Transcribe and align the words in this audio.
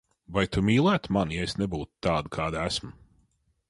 Vai 0.37 0.43
tu 0.55 0.63
mīlētu 0.69 1.13
mani, 1.17 1.37
ja 1.41 1.45
es 1.51 1.55
nebūtu 1.63 1.95
tāda, 2.09 2.35
kāda 2.39 2.69
esmu? 2.73 2.95